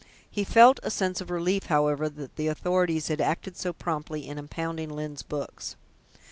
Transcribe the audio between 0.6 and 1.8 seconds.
a sense of relief,